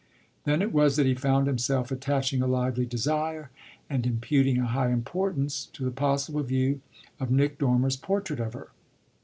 [0.45, 3.51] Then it was that he found himself attaching a lively desire
[3.87, 6.81] and imputing a high importance to the possible view
[7.19, 8.69] of Nick Dormer's portrait of her.